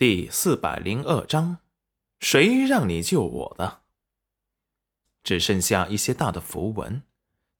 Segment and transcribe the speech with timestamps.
[0.00, 1.58] 第四百零二章，
[2.20, 3.82] 谁让你救我的？
[5.22, 7.02] 只剩下一些大的符文，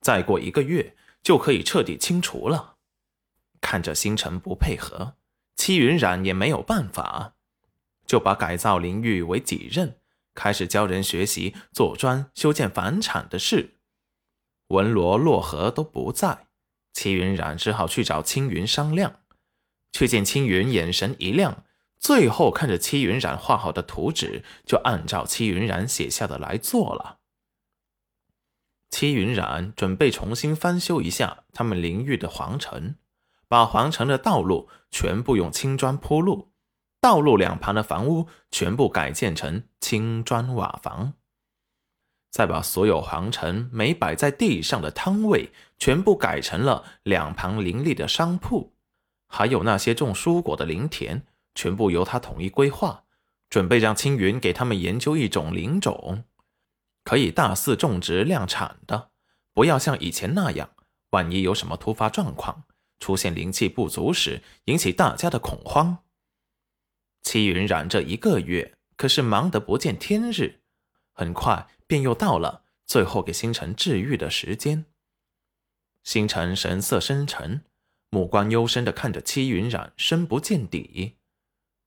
[0.01, 2.77] 再过一个月就可以彻底清除了。
[3.61, 5.17] 看着星辰不配合，
[5.55, 7.35] 戚云染也没有办法，
[8.07, 9.99] 就把改造灵域为己任，
[10.35, 13.75] 开始教人学习做砖、修建房产的事。
[14.69, 16.47] 文罗、洛河都不在，
[16.95, 19.21] 戚云染只好去找青云商量。
[19.93, 21.65] 却见青云眼神一亮。
[22.01, 27.19] 最后看着戚云染画好的图纸，就按照戚云染写下的来做了。
[28.91, 32.97] 戚云染准备重新翻修一下他们灵域的皇城，
[33.47, 36.51] 把皇城的道路全部用青砖铺路，
[37.01, 41.13] 道路两旁的房屋全部改建成青砖瓦房，
[42.31, 48.73] 再把所有皇城没摆在地上的摊位全部改成了两旁林立的商铺，
[49.29, 51.27] 还有那些种蔬果的林田。
[51.55, 53.05] 全部由他统一规划，
[53.49, 56.25] 准备让青云给他们研究一种灵种，
[57.05, 59.11] 可以大肆种植量产的，
[59.53, 60.71] 不要像以前那样，
[61.11, 62.65] 万一有什么突发状况，
[62.99, 66.05] 出现灵气不足时，引起大家的恐慌。
[67.23, 70.61] 七云染这一个月可是忙得不见天日，
[71.13, 74.87] 很快便又到了最后给星辰治愈的时间。
[76.03, 77.63] 星辰神色深沉，
[78.09, 81.19] 目光幽深的看着七云染，深不见底。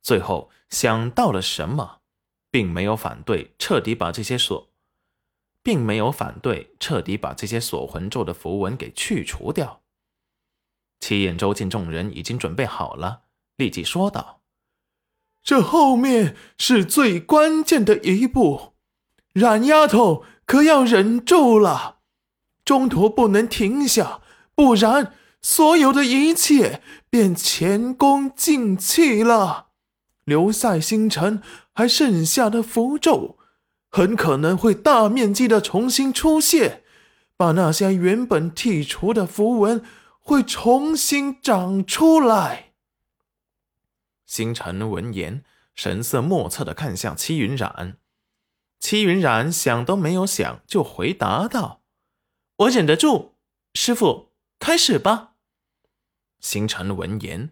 [0.03, 2.01] 最后想到了什么，
[2.51, 4.69] 并没有反对彻底把这些锁，
[5.63, 9.81] 并没有反对彻底把这些锁魂咒的符文给去除掉。
[10.99, 13.23] 七眼周见众人已经准备好了，
[13.55, 14.41] 立即说道
[15.41, 18.73] ：“这后面是最关键的一步，
[19.31, 21.99] 冉丫头可要忍住了，
[22.65, 24.21] 中途不能停下，
[24.53, 29.69] 不然所有的一切便前功尽弃了。”
[30.25, 31.41] 留在星辰
[31.73, 33.37] 还剩下的符咒，
[33.89, 36.83] 很可能会大面积的重新出现，
[37.35, 39.83] 把那些原本剔除的符文
[40.19, 42.73] 会重新长出来。
[44.25, 45.43] 星辰闻言，
[45.75, 47.97] 神色莫测的看向戚云染。
[48.79, 51.81] 戚云染想都没有想就回答道
[52.57, 53.35] ：“我忍得住，
[53.73, 55.33] 师傅，开始吧。”
[56.39, 57.51] 星辰闻言。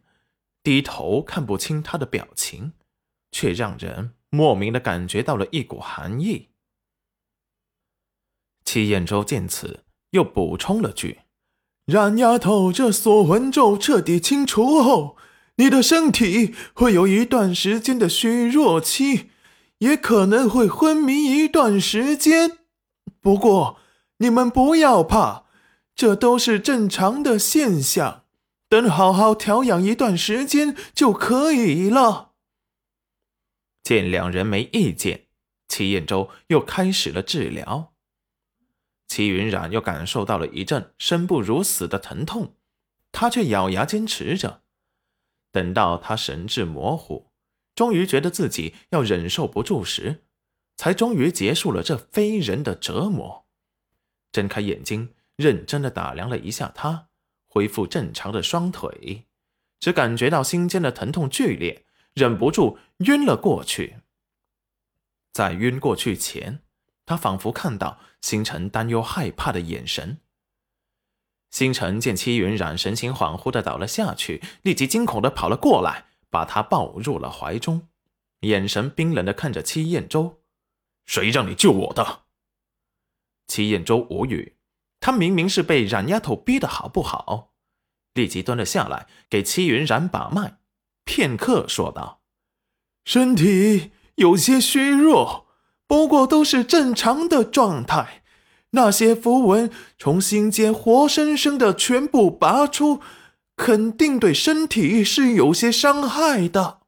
[0.64, 2.74] 低头看不清他的表情，
[3.32, 6.50] 却让人莫名的感觉到了一股寒意。
[8.64, 11.22] 戚彦周见此，又补充了句
[11.86, 15.18] ：“冉丫头，这锁魂咒彻底清除后，
[15.56, 19.32] 你的身体会有一段时间的虚弱期，
[19.80, 22.60] 也可能会昏迷一段时间。
[23.20, 23.80] 不过
[24.20, 25.46] 你们不要怕，
[25.96, 28.20] 这都是正常的现象。”
[28.72, 32.36] 等好好调养一段时间就可以了。
[33.84, 35.26] 见两人没意见，
[35.68, 37.92] 齐彦周又开始了治疗。
[39.10, 42.56] 齐云染又感受到了一阵生不如死的疼痛，
[43.12, 44.62] 他却咬牙坚持着。
[45.52, 47.30] 等到他神志模糊，
[47.76, 50.24] 终于觉得自己要忍受不住时，
[50.78, 53.46] 才终于结束了这非人的折磨。
[54.32, 57.10] 睁开眼睛，认真的打量了一下他。
[57.54, 59.26] 恢复正常的双腿，
[59.78, 63.98] 只感觉到心间的疼痛剧烈，忍不住晕了过去。
[65.34, 66.62] 在晕过去前，
[67.06, 70.22] 他仿佛看到星辰担忧害怕的眼神。
[71.50, 77.90] 星辰见戚云染神情恍惚的倒了下去，立即惊恐的跑了过来，把他抱入了怀中，
[78.40, 80.42] 眼神冰冷的看着戚彦周
[81.06, 82.24] ：“谁让你救我的？”
[83.48, 84.56] 戚彦周无语。
[85.02, 87.50] 他明明是被冉丫头逼的，好不好？
[88.14, 90.60] 立即蹲了下来，给戚云冉把脉，
[91.06, 92.22] 片刻说道
[93.04, 95.48] ：“身体有些虚弱，
[95.88, 98.22] 不过都是正常的状态。
[98.72, 103.02] 那些符文从心间活生生的全部拔出，
[103.56, 106.82] 肯定对身体是有些伤害的。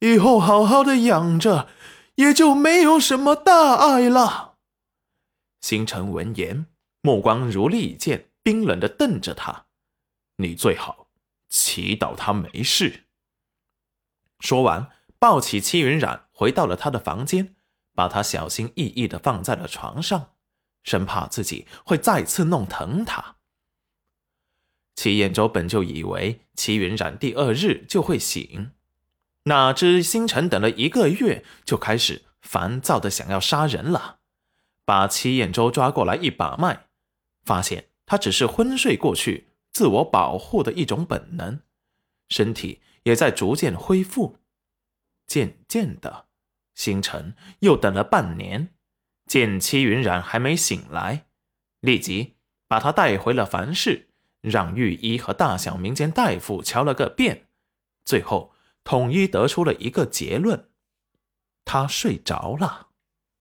[0.00, 1.68] 以后好好的养着，
[2.16, 4.56] 也就没有什么大碍了。”
[5.62, 6.66] 星辰闻言。
[7.02, 9.66] 目光如利剑，冰冷的瞪着他。
[10.36, 11.08] 你最好
[11.48, 13.04] 祈祷他没事。
[14.38, 14.88] 说完，
[15.18, 17.56] 抱起戚云染，回到了他的房间，
[17.94, 20.30] 把他小心翼翼的放在了床上，
[20.84, 23.36] 生怕自己会再次弄疼他。
[24.94, 28.70] 齐彦周本就以为齐云染第二日就会醒，
[29.44, 34.20] 哪知星辰等了一个月，就开始烦躁的想要杀人了，
[34.84, 36.86] 把齐彦周抓过来一把脉。
[37.44, 41.60] 发现他只是昏睡过去，自我保护的一种本能，
[42.28, 44.38] 身体也在逐渐恢复。
[45.26, 46.26] 渐渐的，
[46.74, 48.74] 星辰又等了半年，
[49.26, 51.26] 见戚云染还没醒来，
[51.80, 52.34] 立即
[52.68, 54.10] 把他带回了凡氏，
[54.40, 57.48] 让御医和大小民间大夫瞧了个遍，
[58.04, 58.52] 最后
[58.84, 60.68] 统一得出了一个结论：
[61.64, 62.88] 他睡着了。